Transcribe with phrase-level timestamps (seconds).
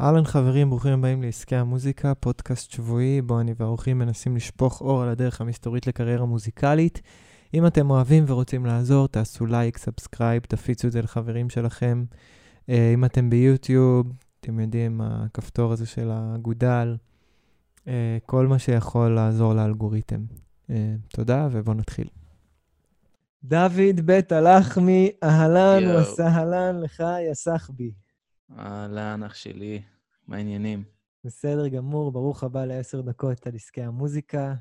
[0.00, 5.08] אהלן חברים, ברוכים הבאים לעסקי המוזיקה, פודקאסט שבועי, בו אני והאורחים מנסים לשפוך אור על
[5.08, 7.00] הדרך המסתורית לקריירה מוזיקלית.
[7.54, 12.04] אם אתם אוהבים ורוצים לעזור, תעשו לייק, subscribe, תפיצו את זה לחברים שלכם.
[12.68, 16.96] אה, אם אתם ביוטיוב, אתם יודעים, הכפתור הזה של האגודל,
[17.88, 20.24] אה, כל מה שיכול לעזור לאלגוריתם.
[20.70, 22.08] אה, תודה, ובואו נתחיל.
[23.44, 27.90] דוד בית הלחמי, אהלן וסהלן לך, יא סחבי.
[28.58, 29.82] אהלן, אח שלי,
[30.26, 30.84] מה העניינים?
[31.24, 34.54] בסדר גמור, ברוך הבא לעשר דקות על עסקי המוזיקה.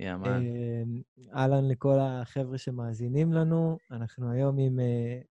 [0.00, 0.42] יאמן.
[1.34, 3.78] אהלן לכל החבר'ה שמאזינים לנו.
[3.90, 4.78] אנחנו היום עם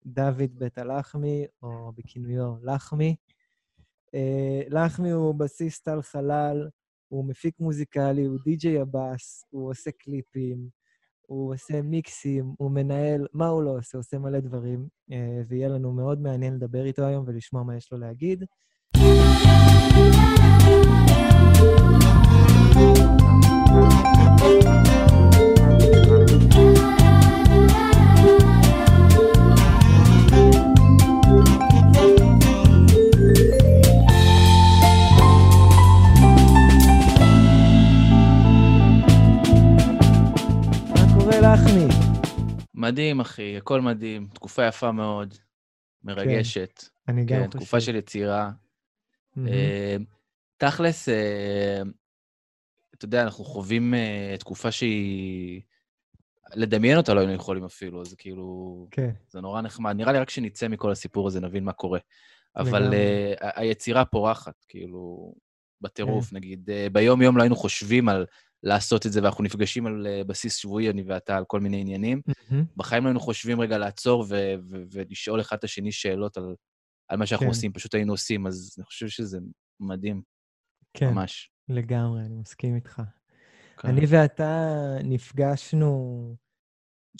[0.06, 3.16] דוד בית הלחמי, או בכינויו לחמי.
[4.68, 6.68] לחמי הוא בסיס טל חלל,
[7.08, 10.68] הוא מפיק מוזיקלי, הוא די.ג'יי הבאס, הוא עושה קליפים,
[11.32, 13.98] הוא עושה מיקסים, הוא מנהל, מה הוא לא עושה?
[13.98, 14.86] הוא עושה מלא דברים,
[15.48, 18.44] ויהיה לנו מאוד מעניין לדבר איתו היום ולשמוע מה יש לו להגיד.
[24.54, 24.81] לחמי.
[42.92, 44.26] מדהים, אחי, הכל מדהים.
[44.34, 45.34] תקופה יפה מאוד,
[46.04, 46.78] מרגשת.
[46.78, 47.58] כן, אני גם כן, חושב.
[47.58, 48.50] תקופה של יצירה.
[48.50, 49.48] Mm-hmm.
[49.48, 49.96] אה,
[50.56, 51.82] תכלס, אה,
[52.94, 55.60] אתה יודע, אנחנו חווים אה, תקופה שהיא...
[56.54, 58.88] לדמיין אותה לא היינו יכולים אפילו, אז כאילו...
[58.90, 59.10] כן.
[59.28, 59.96] זה נורא נחמד.
[59.96, 61.98] נראה לי רק כשנצא מכל הסיפור הזה נבין מה קורה.
[62.56, 65.34] אבל uh, היצירה פורחת, כאילו,
[65.80, 66.70] בטירוף, נגיד.
[66.70, 68.26] Uh, ביום-יום לא היינו חושבים על
[68.62, 72.20] לעשות את זה, ואנחנו נפגשים על uh, בסיס שבועי, אני ואתה, על כל מיני עניינים.
[72.26, 72.64] מהמם.
[72.76, 76.54] בחיים לא היינו חושבים רגע לעצור ו- ו- ולשאול אחד את השני שאלות על,
[77.08, 77.50] על מה שאנחנו כן.
[77.50, 79.38] עושים, פשוט היינו עושים, אז אני חושב שזה
[79.80, 80.22] מדהים,
[80.94, 81.50] כן, ממש.
[81.68, 83.02] לגמרי, אני מסכים איתך.
[83.78, 83.88] כן.
[83.88, 84.68] אני ואתה
[85.04, 86.36] נפגשנו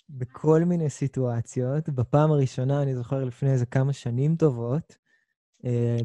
[0.09, 1.89] בכל מיני סיטואציות.
[1.89, 5.02] בפעם הראשונה, אני זוכר לפני איזה כמה שנים טובות, אה,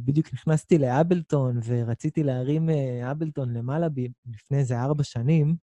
[0.05, 5.55] בדיוק נכנסתי לאבלטון ורציתי להרים אה, אבלטון למעלה ב- לפני איזה ארבע שנים,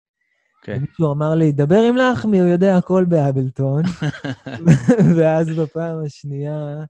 [0.64, 0.78] כן.
[0.78, 3.84] ומישהו אמר לי, דבר עם לחמי, הוא יודע הכל באבלטון.
[5.18, 6.84] ואז בפעם השנייה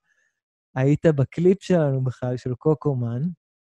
[0.76, 3.22] היית בקליפ שלנו בכלל, של קוקומן,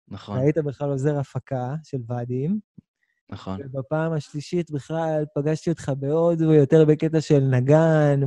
[0.07, 2.59] נכון, והיית בכלל עוזר הפקה של ואדים.
[3.29, 3.59] נכון.
[3.63, 8.19] ובפעם השלישית בכלל פגשתי אותך בהודו, יותר בקטע של נגן,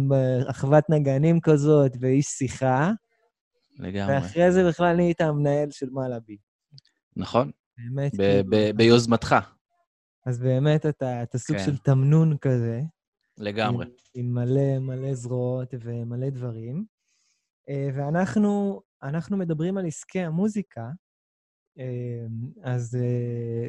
[0.50, 2.92] אחוות נגנים כזאת, ואיש שיחה.
[3.78, 4.14] לגמרי.
[4.14, 6.36] ואחרי זה בכלל נהיית המנהל של מלאבי.
[7.16, 9.36] נכון, באמת, ב- כאילו, ב- ביוזמתך,
[10.26, 11.64] אז באמת אתה, אתה סוג כן.
[11.64, 12.80] של תמנון כזה.
[13.38, 13.86] לגמרי.
[13.86, 16.84] עם, עם מלא מלא זרועות ומלא דברים.
[17.68, 20.90] אה, ואנחנו אנחנו מדברים על עסקי המוזיקה,
[21.78, 22.26] אה,
[22.62, 22.94] אז...
[22.94, 23.68] אה,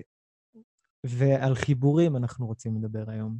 [1.05, 3.37] ועל חיבורים אנחנו רוצים לדבר היום.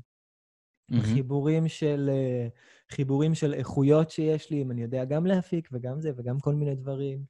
[0.91, 1.03] מהמם.
[1.03, 2.47] חיבורים של, אה,
[2.89, 6.75] חיבורים של איכויות שיש לי, אם אני יודע גם להפיק וגם זה וגם כל מיני
[6.75, 7.23] דברים,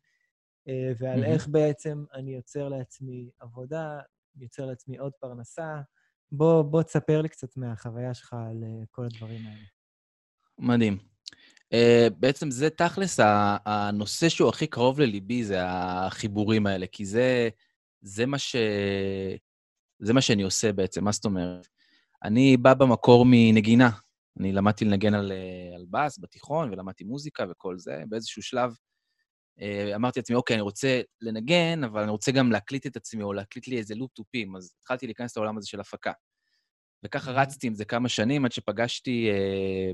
[0.67, 1.33] אה, ועל מהמם.
[1.33, 3.99] איך בעצם אני יוצר לעצמי עבודה,
[4.35, 5.81] יוצר לעצמי עוד פרנסה.
[6.31, 9.65] בוא, בוא תספר לי קצת מהחוויה שלך על אה, כל הדברים האלה.
[10.59, 10.97] מדהים.
[11.73, 13.19] Uh, בעצם זה תכלס
[13.65, 17.49] הנושא שהוא הכי קרוב לליבי, זה החיבורים האלה, כי זה,
[18.01, 18.55] זה, מה ש...
[19.99, 21.67] זה מה שאני עושה בעצם, מה זאת אומרת?
[22.23, 23.89] אני בא במקור מנגינה.
[24.39, 28.03] אני למדתי לנגן על, אה, על בס בתיכון, ולמדתי מוזיקה וכל זה.
[28.09, 28.71] באיזשהו שלב
[29.59, 33.33] uh, אמרתי לעצמי, אוקיי, אני רוצה לנגן, אבל אני רוצה גם להקליט את עצמי, או
[33.33, 36.11] להקליט לי איזה לופ טופים, אז התחלתי להיכנס לעולם הזה של הפקה.
[37.05, 39.91] וככה רצתי עם זה כמה שנים, עד שפגשתי אה,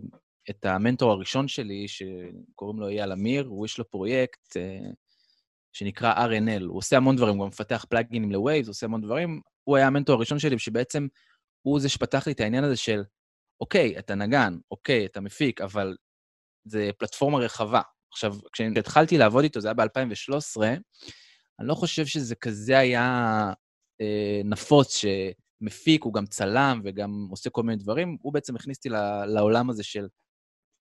[0.50, 4.90] את המנטור הראשון שלי, שקוראים לו אייל אמיר, הוא יש לו פרויקט אה,
[5.74, 6.64] שנקרא RNL.
[6.64, 9.41] הוא עושה המון דברים, הוא גם מפתח פלאגינים לווייז, הוא עושה המון דברים.
[9.64, 11.08] הוא היה המנטור הראשון שלי, שבעצם
[11.66, 13.03] הוא זה שפתח לי את העניין הזה של,
[13.62, 15.96] אוקיי, אתה נגן, אוקיי, אתה מפיק, אבל
[16.68, 17.81] זה פלטפורמה רחבה.
[18.12, 20.62] עכשיו, כשהתחלתי לעבוד איתו, זה היה ב-2013,
[21.59, 23.03] אני לא חושב שזה כזה היה
[24.02, 28.18] אה, נפוץ, שמפיק, הוא גם צלם וגם עושה כל מיני דברים.
[28.22, 28.90] הוא בעצם הכניס אותי
[29.28, 30.08] לעולם הזה של,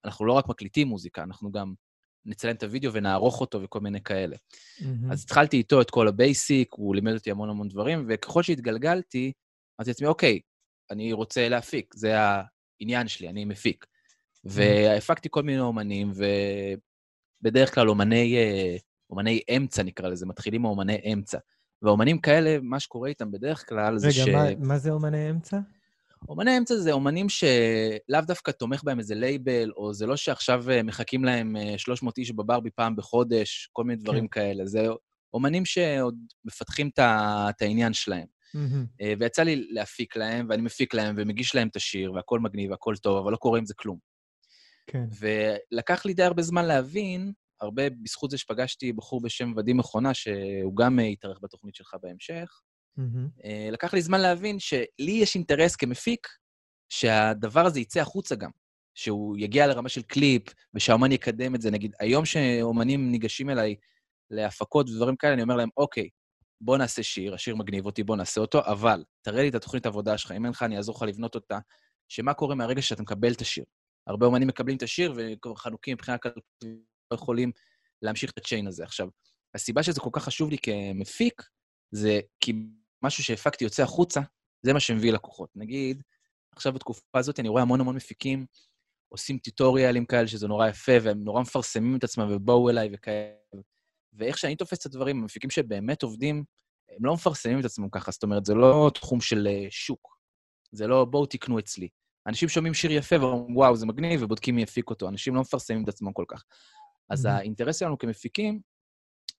[0.05, 1.73] אנחנו לא רק מקליטים מוזיקה, אנחנו גם
[2.25, 4.35] נצלם את הוידאו ונערוך אותו וכל מיני כאלה.
[4.81, 5.11] מהמם.
[5.11, 9.31] אז התחלתי איתו את כל ה basic, הוא לימד אותי המון המון דברים, וככל שהתגלגלתי,
[9.79, 10.39] אמרתי לעצמי, אוקיי,
[10.91, 13.85] אני רוצה להפיק, זה העניין שלי, אני מפיק.
[14.43, 16.11] והפקתי כל מיני אומנים,
[17.41, 18.75] ובדרך כלל אומני, אה,
[19.09, 21.37] אומני אמצע נקרא לזה, מתחילים מאומני אמצע.
[21.81, 24.19] ואומנים כאלה, מה שקורה איתם בדרך כלל זה ש...
[24.19, 25.59] רגע, מה, מה זה אומני אמצע?
[26.29, 30.83] אומני אמצע זה אומנים שלאו דווקא תומך בהם איזה לייבל, או זה לא שעכשיו אה,
[30.83, 34.41] מחכים להם אה, 300 איש בברבי פעם בחודש, כל מיני דברים כן.
[34.41, 34.65] כאלה.
[34.65, 34.87] זה
[35.33, 36.15] אומנים שעוד
[36.45, 38.34] מפתחים את העניין שלהם.
[38.55, 39.03] Mm-hmm.
[39.19, 43.17] ויצא לי להפיק להם, ואני מפיק להם ומגיש להם את השיר, והכל מגניב והכל טוב,
[43.17, 43.97] אבל לא קורה עם זה כלום.
[44.87, 45.05] כן.
[45.19, 47.31] ולקח לי די הרבה זמן להבין,
[47.61, 52.61] הרבה בזכות זה שפגשתי בחור בשם ודים מכונה, שהוא גם יתארך בתוכנית שלך בהמשך,
[52.99, 53.47] Mm-hmm.
[53.71, 56.27] לקח לי זמן להבין שלי יש אינטרס כמפיק
[56.89, 58.49] שהדבר הזה יצא החוצה גם.
[58.95, 60.43] שהוא יגיע לרמה של קליפ,
[60.73, 61.71] ושהאומן יקדם את זה.
[61.71, 63.75] נגיד, היום שאומנים ניגשים אליי
[64.31, 66.09] להפקות ודברים כאלה, אני אומר להם, אוקיי,
[66.61, 70.17] בוא נעשה שיר, השיר מגניב אותי, בוא נעשה אותו, אבל תראה לי את התוכנית העבודה
[70.17, 71.59] שלך, אם אין לך, אני אעזור לך לבנות אותה,
[72.07, 73.65] שמה קורה מהרגע שאתה מקבל את השיר.
[74.07, 75.13] הרבה אומנים מקבלים את השיר
[75.51, 76.43] וחנוקים מבחינה כלכלית,
[77.11, 77.51] לא יכולים
[78.01, 78.83] להמשיך את הצ'יין הזה.
[78.83, 79.07] עכשיו,
[79.55, 81.41] הסיבה שזה כל כך חשוב לי כמפיק,
[81.91, 82.53] זה כי
[83.03, 84.21] משהו שהפקתי יוצא החוצה,
[84.61, 85.49] זה מה שמביא לקוחות.
[85.55, 86.03] נגיד,
[86.51, 88.45] עכשיו בתקופה הזאת אני רואה המון המון מפיקים
[89.09, 93.61] עושים טיוטוריאלים כאלה, שזה נורא יפה, והם נורא מפרסמים את עצמם ובואו אליי וכאלה.
[94.17, 96.43] ואיך שאני תופס את הדברים, המפיקים שבאמת עובדים,
[96.89, 100.17] הם לא מפרסמים את עצמם ככה, זאת אומרת, זה לא תחום של אה, שוק.
[100.71, 101.87] זה לא, בואו תקנו אצלי.
[102.27, 105.09] אנשים שומעים שיר יפה ואומרים, וואו, זה מגניב, ובודקים מי יפיק אותו.
[105.09, 106.43] אנשים לא מפרסמים את עצמם כל כך.
[107.09, 107.29] אז mm-hmm.
[107.29, 108.59] האינטרס שלנו כמפיקים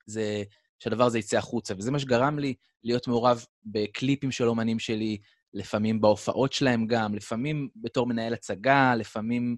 [0.07, 0.43] זה
[0.79, 5.19] שהדבר הזה יצא החוצה, וזה מה שגרם לי להיות מעורב בקליפים של אומנים שלי,
[5.55, 9.57] לפעמים בהופעות שלהם גם, לפעמים בתור מנהל הצגה, לפעמים...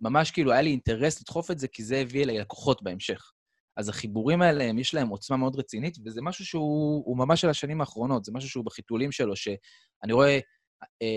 [0.00, 3.32] ממש כאילו היה לי אינטרס לדחוף את זה, כי זה הביא אליי לקוחות בהמשך.
[3.76, 8.24] אז החיבורים האלה, יש להם עוצמה מאוד רצינית, וזה משהו שהוא ממש של השנים האחרונות,
[8.24, 10.38] זה משהו שהוא בחיתולים שלו, שאני רואה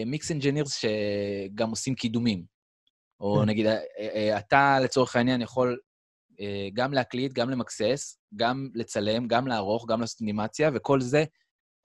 [0.05, 2.43] mix uh, engineers שגם עושים קידומים.
[3.19, 3.49] או כן.
[3.49, 5.79] נגיד, uh, uh, אתה לצורך העניין יכול
[6.31, 6.35] uh,
[6.73, 11.23] גם להקליט, גם למקסס, גם לצלם, גם לערוך, גם לעשות אנימציה, וכל זה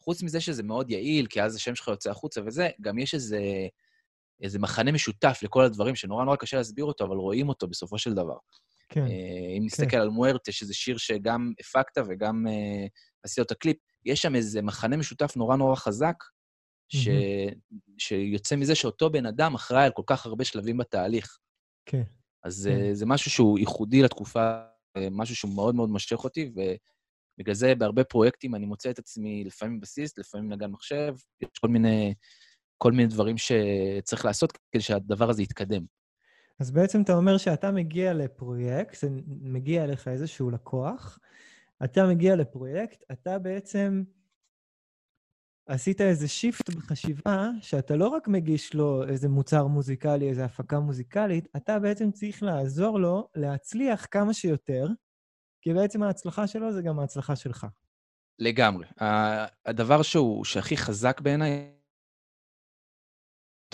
[0.03, 3.41] חוץ מזה שזה מאוד יעיל, כי אז השם שלך יוצא החוצה וזה, גם יש איזה,
[4.43, 8.15] איזה מחנה משותף לכל הדברים, שנורא נורא קשה להסביר אותו, אבל רואים אותו בסופו של
[8.15, 8.37] דבר.
[8.91, 9.07] כן.
[9.07, 10.01] אה, אם נסתכל כן.
[10.01, 12.89] על מוארטה, שזה שיר שגם הפקת וגם uh,
[13.25, 16.17] עשית את הקליפ, יש שם איזה מחנה משותף נורא נורא חזק,
[16.89, 17.09] ש...
[17.09, 17.75] mm-hmm.
[17.99, 21.39] שיוצא מזה שאותו בן אדם אחראי על כל כך הרבה שלבים בתהליך.
[21.87, 22.03] כן.
[22.45, 22.91] אז כן.
[22.91, 24.61] Uh, זה משהו שהוא ייחודי לתקופה,
[25.11, 26.61] משהו שהוא מאוד מאוד משך אותי, ו...
[27.39, 31.69] בגלל זה בהרבה פרויקטים אני מוצא את עצמי לפעמים בסיס, לפעמים נגן מחשב, יש כל
[31.69, 32.15] מיני,
[32.79, 35.85] כל מיני דברים שצריך לעשות כדי שהדבר הזה יתקדם.
[36.61, 41.19] אז בעצם אתה אומר שאתה מגיע לפרויקט, זה מגיע אליך איזשהו לקוח,
[41.85, 44.03] אתה מגיע לפרויקט, אתה בעצם
[45.67, 51.49] עשית איזה שיפט בחשיבה, שאתה לא רק מגיש לו איזה מוצר מוזיקלי, איזה הפקה מוזיקלית,
[51.57, 54.87] אתה בעצם צריך לעזור לו להצליח כמה שיותר,
[55.63, 57.67] כי בעצם ההצלחה שלו זה גם ההצלחה שלך.
[58.39, 58.87] לגמרי.
[59.67, 61.73] הדבר שהוא, שהכי חזק בעיניי,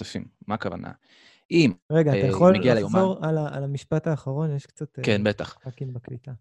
[0.01, 0.29] שותפים.
[0.47, 0.93] מה הכוונה?
[1.51, 4.57] אם רגע, אתה אה, יכול לחזור על, על המשפט האחרון?
[4.57, 4.99] יש קצת...
[4.99, 5.57] אה, כן, בטח.
[5.65, 6.33] חכים בקליטה.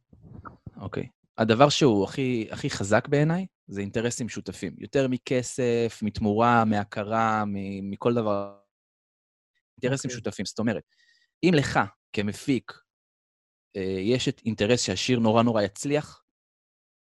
[0.78, 1.08] אוקיי.
[1.38, 4.76] הדבר שהוא הכי, הכי חזק בעיניי זה אינטרסים שותפים.
[4.78, 7.44] יותר מכסף, מתמורה, מהכרה,
[7.84, 8.58] מכל דבר.
[9.84, 10.14] אינטרסים okay.
[10.14, 10.24] אוקיי.
[10.24, 10.46] שותפים.
[10.46, 10.84] זאת אומרת,
[11.44, 11.80] אם לך,
[12.14, 12.74] כמפיק,
[13.76, 16.25] אה, יש את אינטרס שהשיר נורא נורא יצליח,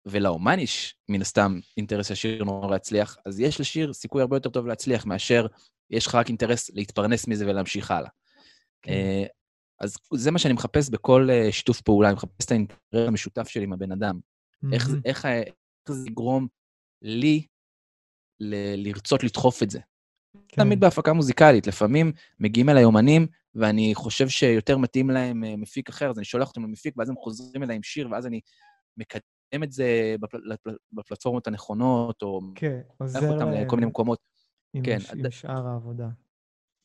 [0.06, 4.68] ולאומן יש מן הסתם אינטרס שהשיר נורא יצליח, אז יש לשיר סיכוי הרבה יותר טוב
[4.68, 5.48] להצליח מאשר
[5.90, 8.10] יש לך רק אינטרס להתפרנס מזה ולהמשיך הלאה.
[8.82, 8.92] כן.
[8.92, 9.26] אה,
[9.80, 13.64] אז זה מה שאני מחפש בכל אה, שיתוף פעולה, אני מחפש את האינטרס המשותף שלי
[13.64, 14.20] עם הבן אדם.
[14.20, 14.74] Mm-hmm.
[14.74, 16.48] איך, איך, איך זה יגרום
[17.02, 17.46] לי
[18.40, 19.80] ל- לרצות לדחוף את זה.
[20.48, 20.64] כן.
[20.64, 26.10] תמיד בהפקה מוזיקלית, לפעמים מגיעים אליי אומנים ואני חושב שיותר מתאים להם אה, מפיק אחר,
[26.10, 28.40] אז אני שולח אותם למפיק, ואז הם חוזרים אליי עם שיר, ואז אני
[28.98, 30.40] מקדם את זה בפל...
[30.92, 32.42] בפלטפורמות הנכונות, או...
[32.56, 34.20] כן, עוזר אותם לכל מיני מקומות.
[34.74, 35.00] עם, כן.
[35.00, 35.12] ש...
[35.12, 36.08] עם שאר העבודה.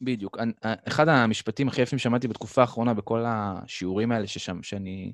[0.01, 0.39] בדיוק.
[0.63, 5.13] אחד המשפטים הכי יפים שמעתי בתקופה האחרונה, בכל השיעורים האלה ששם, שאני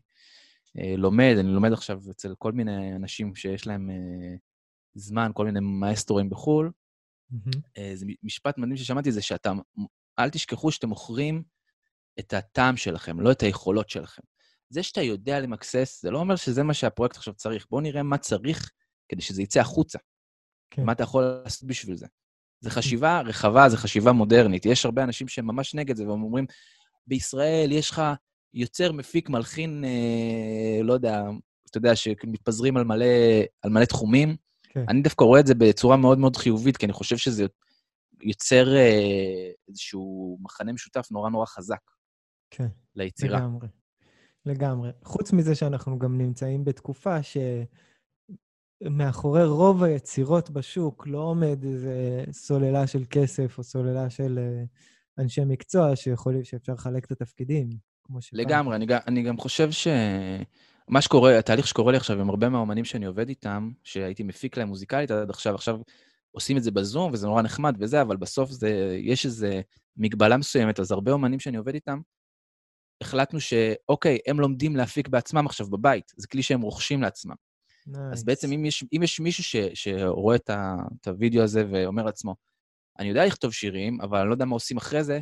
[0.78, 4.36] אה, לומד, אני לומד עכשיו אצל כל מיני אנשים שיש להם אה,
[4.94, 6.70] זמן, כל מיני מאסטורים בחו"ל,
[7.32, 7.58] mm-hmm.
[7.78, 9.52] אה, זה משפט מדהים ששמעתי, זה שאתה
[10.18, 11.42] אל תשכחו שאתם מוכרים
[12.18, 14.22] את הטעם שלכם, לא את היכולות שלכם.
[14.68, 17.66] זה שאתה יודע למקסס, זה לא אומר שזה מה שהפרויקט עכשיו צריך.
[17.70, 18.70] בואו נראה מה צריך
[19.08, 19.98] כדי שזה יצא החוצה.
[20.70, 20.84] כן.
[20.84, 22.06] מה אתה יכול לעשות בשביל זה.
[22.60, 24.66] זו חשיבה רחבה, זו חשיבה מודרנית.
[24.66, 26.46] יש הרבה אנשים שהם ממש נגד זה, והם אומרים,
[27.06, 28.02] בישראל יש לך
[28.54, 31.22] יוצר, מפיק, מלחין, אה, לא יודע,
[31.70, 33.06] אתה יודע, שמתפזרים על מלא,
[33.62, 34.36] על מלא תחומים.
[34.62, 34.84] כן.
[34.88, 37.46] אני דווקא רואה את זה בצורה מאוד מאוד חיובית, כי אני חושב שזה
[38.20, 41.80] יוצר אה, איזשהו מחנה משותף נורא נורא חזק.
[42.50, 42.68] כן.
[42.94, 43.38] ליצירה.
[43.38, 43.68] לגמרי.
[44.46, 44.90] לגמרי.
[45.04, 47.16] חוץ מזה שאנחנו גם נמצאים בתקופה
[48.82, 54.64] שמאחורי רוב היצירות בשוק לא עומד איזה סוללה של כסף או סוללה של אה,
[55.18, 57.70] אנשי מקצוע שיכולים, שאפשר לחלק את התפקידים,
[58.02, 58.40] כמו שפעם.
[58.40, 59.88] לגמרי, אני, אני גם חושב ש...
[60.88, 64.68] מה שקורה, התהליך שקורה לי עכשיו עם הרבה מהאומנים שאני עובד איתם, שהייתי מפיק להם
[64.68, 65.78] מוזיקלית עד עכשיו, עכשיו
[66.30, 69.46] עושים את זה בזום, וזה נורא נחמד וזה, אבל בסוף זה, יש איזו
[69.96, 72.00] מגבלה מסוימת, אז הרבה אומנים שאני עובד איתם,
[73.00, 77.34] החלטנו שאוקיי, הם לומדים להפיק בעצמם עכשיו בבית, זה כלי שהם רוכשים לעצמם.
[77.88, 78.12] Nice.
[78.12, 82.02] אז בעצם אם יש, אם יש מישהו ש, שרואה את, ה, את הוידאו הזה ואומר
[82.02, 82.34] לעצמו,
[82.98, 85.20] אני יודע לכתוב שירים, אבל אני לא יודע מה עושים אחרי זה,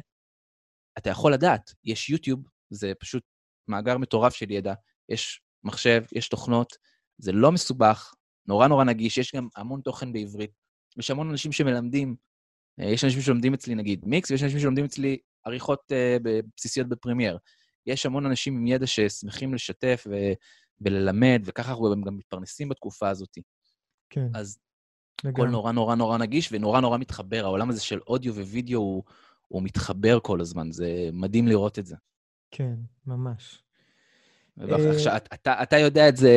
[0.98, 2.40] אתה יכול לדעת, יש יוטיוב,
[2.70, 3.22] זה פשוט
[3.68, 4.74] מאגר מטורף של ידע,
[5.08, 6.76] יש מחשב, יש תוכנות,
[7.18, 8.14] זה לא מסובך,
[8.46, 10.50] נורא נורא נגיש, יש גם המון תוכן בעברית.
[10.98, 12.16] יש המון אנשים שמלמדים,
[12.80, 16.22] אה, יש אנשים שלומדים אצלי נגיד מיקס, ויש אנשים שלומדים אצלי עריכות uh,
[16.56, 17.38] בסיסיות בפרמייר.
[17.86, 20.32] יש המון אנשים עם ידע ששמחים לשתף ו-
[20.80, 23.38] וללמד, וככה אנחנו גם מתפרנסים בתקופה הזאת.
[24.10, 24.28] כן.
[24.34, 24.58] אז
[25.24, 27.44] הכל נורא נורא נורא נגיש ונורא נורא מתחבר.
[27.44, 29.02] העולם הזה של אודיו ווידאו הוא,
[29.48, 31.96] הוא מתחבר כל הזמן, זה מדהים לראות את זה.
[32.50, 32.74] כן,
[33.06, 33.62] ממש.
[34.58, 36.32] עכשיו, אה, אתה, אתה יודע את זה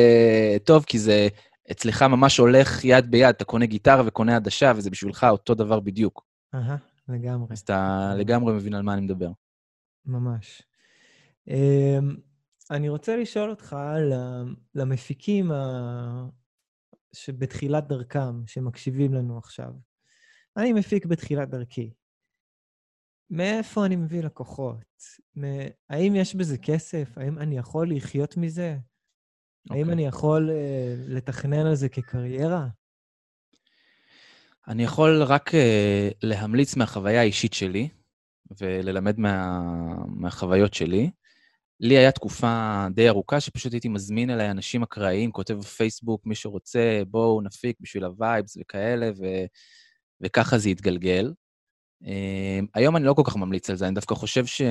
[0.64, 1.28] טוב, כי זה
[1.70, 6.24] אצלך ממש הולך יד ביד, אתה קונה גיטרה וקונה עדשה, וזה בשבילך אותו דבר בדיוק.
[6.54, 6.76] אהה,
[7.08, 7.46] לגמרי.
[7.50, 9.30] אז אתה לגמרי מבין על מה אני מדבר.
[10.06, 10.62] ממש.
[11.48, 12.16] אמ,
[12.70, 13.76] אני רוצה לשאול אותך
[14.74, 15.50] למפיקים
[17.12, 19.72] שבתחילת דרכם, שמקשיבים לנו עכשיו.
[20.56, 21.92] אני מפיק בתחילת דרכי.
[23.30, 24.84] מאיפה אני מביא לקוחות?
[25.90, 27.18] האם יש בזה כסף?
[27.18, 28.76] האם אני יכול לחיות מזה?
[28.78, 29.74] Okay.
[29.74, 29.94] האם אוקיי.
[29.94, 30.52] אני יכול uh,
[31.08, 32.68] לתכנן על זה כקריירה?
[34.68, 35.58] אני יכול רק uh,
[36.22, 37.88] להמליץ מהחוויה האישית שלי
[38.60, 39.60] וללמד מה,
[40.06, 41.10] מהחוויות שלי.
[41.80, 47.02] לי היה תקופה די ארוכה שפשוט הייתי מזמין אליי אנשים אקראיים, כותב בפייסבוק, מי שרוצה,
[47.06, 49.24] בואו נפיק בשביל ה vibes וכאלה, ו...
[50.20, 51.32] וככה זה התגלגל.
[52.04, 52.06] Uh,
[52.74, 54.62] היום אני לא כל כך ממליץ על זה, אני דווקא חושב ש...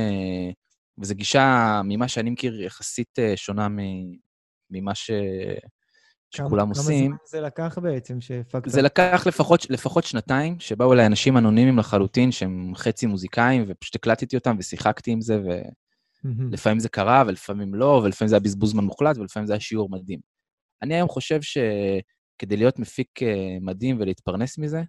[0.97, 3.67] וזו גישה, ממה שאני מכיר, יחסית uh, שונה
[4.71, 5.11] ממה ש...
[6.31, 7.07] שכולם כמה עושים.
[7.07, 8.69] כמה זמן זה לקח בעצם שהפקת?
[8.69, 14.35] זה לקח לפחות, לפחות שנתיים, שבאו אליי אנשים אנונימיים לחלוטין, שהם חצי מוזיקאים, ופשוט הקלטתי
[14.35, 15.39] אותם ושיחקתי עם זה,
[16.51, 19.89] ולפעמים זה קרה, ולפעמים לא, ולפעמים זה היה בזבוז זמן מוחלט, ולפעמים זה היה שיעור
[19.89, 20.19] מדהים.
[20.81, 24.81] אני היום חושב שכדי להיות מפיק אה, מדהים ולהתפרנס מזה,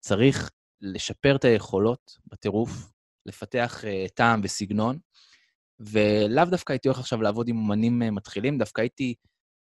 [0.00, 2.70] צריך לשפר את היכולות בטירוף,
[3.26, 4.98] לפתח אה, טעם וסגנון,
[5.80, 9.14] ולאו דווקא הייתי הולך עכשיו לעבוד עם אומנים אה, מתחילים, דווקא הייתי,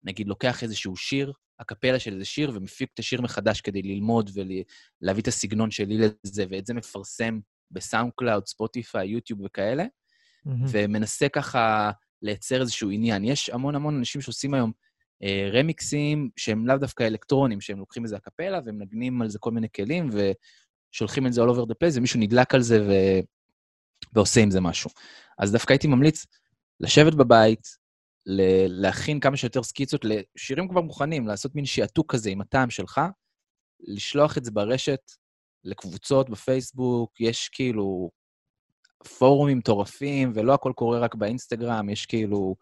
[0.04, 5.22] נגיד, לוקח איזשהו שיר, אקפלה של איזה שיר, ומפיק את השיר מחדש כדי ללמוד ולהביא
[5.22, 7.40] את הסגנון שלי לזה, ואת זה מפרסם
[7.72, 9.86] ב-SoundCloud, Spotify, יוטיוב וכאלה,
[10.48, 10.68] mm-hmm.
[10.68, 13.24] ומנסה ככה לייצר איזשהו עניין.
[13.24, 14.72] יש המון המון אנשים שעושים היום
[15.24, 19.68] אה, רמיקסים שהם לאו דווקא אלקטרונים, שהם לוקחים איזה הקפלה ומנגנים על זה כל מיני
[19.76, 20.10] כלים,
[20.94, 22.92] ושולחים את זה all over the place, ומישהו נדלק על זה ו...
[24.14, 24.90] ועושה עם זה משהו.
[25.40, 26.26] אז דווקא הייתי ממליץ
[26.80, 27.86] לשבת בבית,
[28.68, 33.02] להכין כמה שיותר סקיצות לשירים כבר מוכנים, לעשות מין שעתוק כזה עם הטעם שלך,
[33.80, 35.00] לשלוח את זה ברשת,
[35.64, 38.10] לקבוצות בפייסבוק, יש כאילו
[39.08, 42.56] פורומים מטורפים, ולא הכל קורה רק באינסטגרם, יש כאילו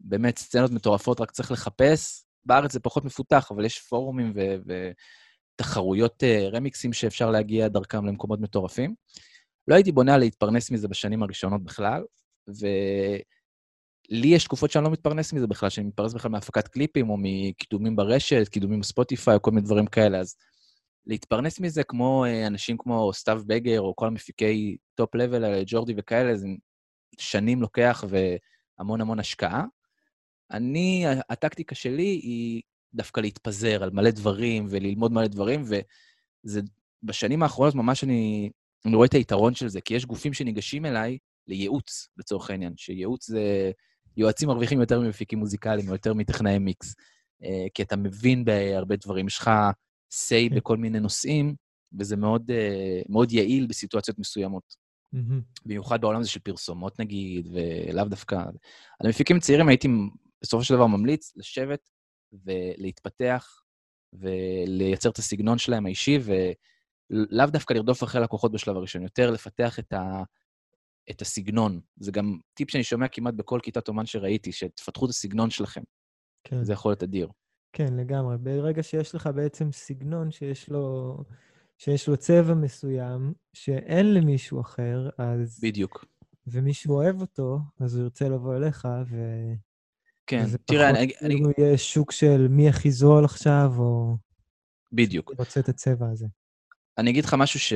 [0.00, 2.24] באמת סצנות מטורפות, רק צריך לחפש.
[2.44, 4.32] בארץ זה פחות מפותח, אבל יש פורומים
[5.56, 8.94] ותחרויות uh, רמיקסים שאפשר להגיע דרכם למקומות מטורפים.
[9.68, 12.02] לא הייתי בונה להתפרנס מזה בשנים הראשונות בכלל,
[12.48, 17.96] ולי יש תקופות שאני לא מתפרנס מזה בכלל, שאני מתפרנס בכלל מהפקת קליפים, או מקידומים
[17.96, 20.34] ברשת, קידומים בספוטיפיי, או כל מיני דברים כאלה, אז
[21.06, 26.36] להתפרנס מזה כמו אה, אנשים כמו סתיו בגר, או כל המפיקי top level, ג'ורדי וכאלה,
[26.36, 26.46] זה
[27.18, 29.64] שנים לוקח והמון המון השקעה.
[30.50, 32.62] אני, הטקטיקה שלי היא
[32.94, 36.60] דווקא להתפזר על מלא דברים וללמוד מלא דברים, וזה
[37.02, 38.50] בשנים האחרונות ממש אני
[38.86, 43.26] אני רואה את היתרון של זה, כי יש גופים שניגשים אליי לייעוץ, לצורך העניין, שייעוץ
[43.26, 43.70] זה...
[44.16, 46.94] יועצים מרוויחים יותר ממפיקים מוזיקליים, או יותר מטכנאי מיקס,
[47.44, 49.50] אה, כי אתה מבין בהרבה דברים, יש לך
[50.12, 50.56] say כן.
[50.56, 51.54] בכל מיני נושאים,
[51.98, 54.76] וזה מאוד, אה, מאוד יעיל בסיטואציות מסוימות.
[55.66, 58.34] במיוחד בעולם הזה של פרסומות, נגיד, ולאו דווקא...
[59.00, 59.88] על המפיקים צעירים הייתי
[60.42, 61.90] בסופו של דבר ממליץ לשבת
[62.32, 63.62] ולהתפתח
[64.12, 66.32] ולייצר את הסגנון שלהם האישי, ו...
[67.10, 70.22] לאו דווקא לרדוף אחרי לקוחות בשלב הראשון, יותר לפתח את, ה,
[71.10, 71.80] את הסגנון.
[71.96, 75.82] זה גם טיפ שאני שומע כמעט בכל כיתת אומן שראיתי, שתפתחו את הסגנון שלכם.
[76.44, 76.64] כן.
[76.64, 77.28] זה יכול להיות אדיר.
[77.72, 78.38] כן, לגמרי.
[78.38, 81.16] ברגע שיש לך בעצם סגנון שיש לו,
[81.78, 85.60] שיש לו צבע מסוים, שאין למישהו אחר, אז...
[85.62, 86.04] בדיוק.
[86.46, 89.16] ומישהו אוהב אותו, אז הוא ירצה לבוא אליך, ו...
[90.26, 90.98] כן, תראה, אני...
[90.98, 94.16] וזה פחות כאילו יהיה שוק של מי הכי זול עכשיו, או...
[94.92, 95.32] בדיוק.
[95.38, 96.26] רוצה את הצבע הזה.
[96.98, 97.72] אני אגיד לך משהו, ש...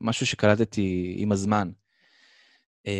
[0.00, 1.70] משהו שקלטתי עם הזמן.
[2.86, 2.90] Uh,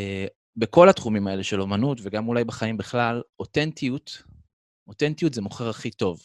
[0.56, 4.22] בכל התחומים האלה של אומנות, וגם אולי בחיים בכלל, אותנטיות
[4.90, 6.20] אותנטיות זה מוכר הכי טוב.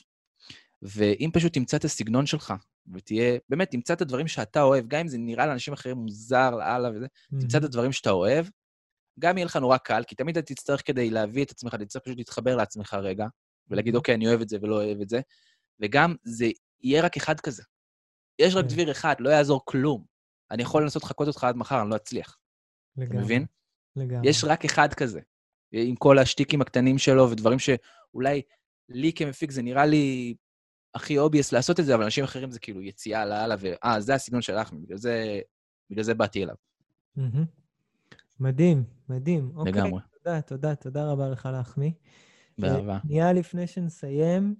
[0.81, 2.53] ואם פשוט תמצא את הסגנון שלך,
[2.93, 6.89] ותהיה, באמת, תמצא את הדברים שאתה אוהב, גם אם זה נראה לאנשים אחרים מוזר, לאללה
[6.89, 7.41] וזה, mm-hmm.
[7.41, 8.45] תמצא את הדברים שאתה אוהב,
[9.19, 12.03] גם יהיה לך נורא קל, כי תמיד אתה תצטרך כדי להביא את עצמך, אתה תצטרך
[12.03, 13.27] פשוט להתחבר לעצמך רגע,
[13.67, 15.22] ולהגיד, אוקיי, אני אוהב את זה ולא אוהב את זה,
[15.79, 16.45] וגם זה
[16.81, 17.63] יהיה רק אחד כזה.
[18.39, 18.69] יש רק כן.
[18.69, 20.05] דביר אחד, לא יעזור כלום.
[20.51, 22.38] אני יכול לנסות לחקות אותך עד מחר, אני לא אצליח.
[22.98, 23.17] לגמרי.
[23.17, 23.45] אתה מבין?
[23.95, 24.29] לגמרי.
[24.29, 25.19] יש רק אחד כזה,
[25.72, 27.60] עם כל השטיקים הקטנים שלו ודברים
[28.15, 28.41] שאולי
[28.89, 30.36] לי כמפיק זה נראה לי
[30.95, 34.41] הכי obvious לעשות את זה, אבל אנשים אחרים זה כאילו יציאה לאללה, ואה, זה הסגנון
[34.41, 35.39] שלך, בגלל זה,
[35.89, 36.55] בגלל זה באתי אליו.
[38.39, 39.51] מדהים, מדהים.
[39.55, 39.91] אוקיי, לגמרי.
[39.91, 41.91] אוקיי, תודה, תודה, תודה רבה לך להחמיא.
[42.57, 43.00] באהבה.
[43.05, 44.55] נהיה לפני שנסיים,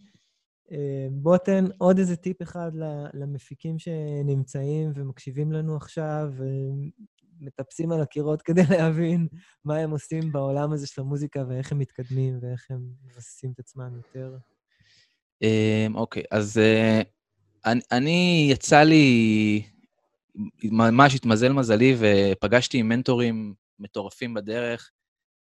[0.72, 2.72] אה, בוא תן עוד איזה טיפ אחד
[3.14, 6.34] למפיקים שנמצאים ומקשיבים לנו עכשיו,
[7.42, 9.28] ומטפסים על הקירות כדי להבין
[9.66, 13.96] מה הם עושים בעולם הזה של המוזיקה ואיך הם מתקדמים ואיך הם מבססים את עצמם
[13.96, 14.38] יותר.
[15.42, 17.02] אמ, אוקיי, אז אה,
[17.92, 19.64] אני, יצא לי,
[20.64, 24.92] ממש התמזל מזלי ופגשתי עם מנטורים מטורפים בדרך.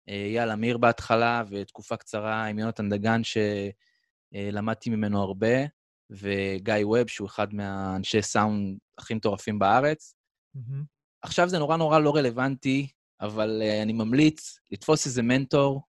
[0.08, 5.66] אה, אייל אמיר בהתחלה, ותקופה קצרה עם יונתן דגן, שלמדתי ממנו הרבה,
[6.10, 10.14] וגיא ווב, שהוא אחד מהאנשי סאונד הכי מטורפים בארץ.
[10.56, 11.01] Mm-hmm.
[11.22, 12.88] עכשיו זה נורא נורא לא רלוונטי,
[13.20, 15.82] אבל uh, אני ממליץ לתפוס איזה מנטור.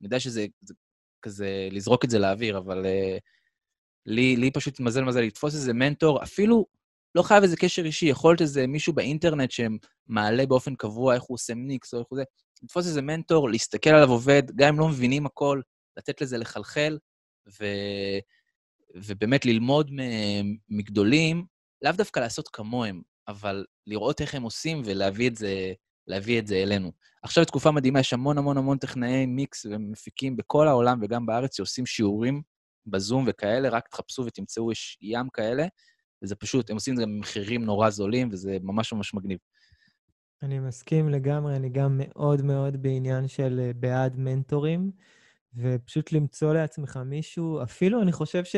[0.00, 0.46] אני יודע שזה
[1.22, 3.20] כזה לזרוק את זה לאוויר, אבל uh,
[4.06, 6.66] לי, לי פשוט התמזל מזל לתפוס איזה מנטור, אפילו
[7.14, 11.34] לא חייב איזה קשר אישי, יכול להיות איזה מישהו באינטרנט שמעלה באופן קבוע איך הוא
[11.34, 12.24] עושה מיקס או איך הוא זה,
[12.62, 15.60] לתפוס איזה מנטור, להסתכל עליו עובד, גם אם לא מבינים הכל,
[15.96, 16.98] לתת לזה לחלחל,
[17.60, 17.64] ו...
[18.94, 19.90] ובאמת ללמוד
[20.68, 21.44] מגדולים,
[21.82, 25.72] לאו דווקא לעשות כמוהם, אבל לראות איך הם עושים ולהביא את זה,
[26.06, 26.92] להביא את זה אלינו.
[27.22, 31.86] עכשיו תקופה מדהימה, יש המון המון המון טכנאי מיקס ומפיקים בכל העולם וגם בארץ שעושים
[31.86, 32.42] שיעורים
[32.86, 35.66] בזום וכאלה, רק תחפשו ותמצאו, יש ים כאלה,
[36.22, 39.38] וזה פשוט, הם עושים את זה במחירים נורא זולים, וזה ממש ממש מגניב.
[40.42, 44.90] אני מסכים לגמרי, אני גם מאוד מאוד בעניין של אה, בעד מנטורים,
[45.54, 48.56] ופשוט למצוא לעצמך מישהו, אפילו אני חושב ש...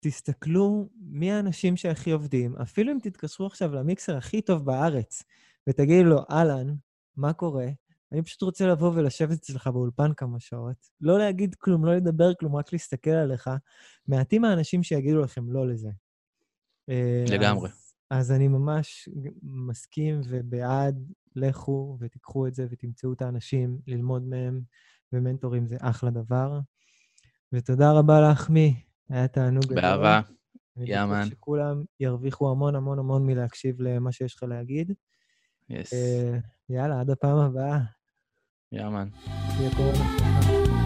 [0.00, 5.22] תסתכלו מי האנשים שהכי עובדים, אפילו אם תתקשרו עכשיו למיקסר הכי טוב בארץ,
[5.68, 6.74] ותגידו לו, אהלן,
[7.16, 7.66] מה קורה?
[8.12, 12.56] אני פשוט רוצה לבוא ולשבת אצלך באולפן כמה שעות, לא להגיד כלום, לא לדבר כלום,
[12.56, 13.50] רק להסתכל עליך.
[14.08, 15.90] מעטים האנשים שיגידו לכם לא לזה.
[16.88, 17.68] אה, לגמרי.
[17.70, 19.08] אז, אז אני ממש
[19.42, 24.60] מסכים ובעד, לכו ותיקחו את זה ותמצאו את האנשים, ללמוד מהם,
[25.12, 26.60] ומנטורים זה אחלה דבר.
[27.52, 28.89] ותודה רבה לך, מי.
[29.10, 29.80] היה תענוג גדול.
[29.80, 30.20] באהבה.
[30.76, 31.14] יאמן.
[31.14, 34.92] אני בטוח שכולם ירוויחו המון המון המון מלהקשיב למה שיש לך להגיד.
[35.68, 35.92] יס.
[35.92, 35.96] Uh,
[36.68, 37.78] יאללה, עד הפעם הבאה.
[38.72, 39.10] Ja, man.
[39.58, 40.79] Hier,